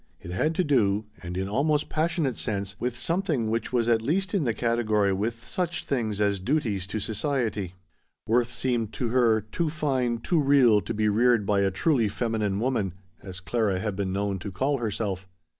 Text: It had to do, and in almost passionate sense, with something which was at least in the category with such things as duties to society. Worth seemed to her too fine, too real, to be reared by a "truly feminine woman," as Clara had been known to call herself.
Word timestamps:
It 0.19 0.31
had 0.31 0.55
to 0.55 0.63
do, 0.63 1.05
and 1.21 1.37
in 1.37 1.47
almost 1.47 1.87
passionate 1.87 2.35
sense, 2.35 2.75
with 2.79 2.97
something 2.97 3.51
which 3.51 3.71
was 3.71 3.87
at 3.87 4.01
least 4.01 4.33
in 4.33 4.45
the 4.45 4.53
category 4.55 5.13
with 5.13 5.43
such 5.45 5.85
things 5.85 6.19
as 6.19 6.39
duties 6.39 6.87
to 6.87 6.99
society. 6.99 7.75
Worth 8.25 8.51
seemed 8.51 8.93
to 8.93 9.09
her 9.09 9.41
too 9.41 9.69
fine, 9.69 10.17
too 10.17 10.41
real, 10.41 10.81
to 10.81 10.95
be 10.95 11.07
reared 11.07 11.45
by 11.45 11.59
a 11.59 11.69
"truly 11.69 12.09
feminine 12.09 12.59
woman," 12.59 12.95
as 13.21 13.39
Clara 13.39 13.77
had 13.79 13.95
been 13.95 14.11
known 14.11 14.39
to 14.39 14.51
call 14.51 14.79
herself. 14.79 15.27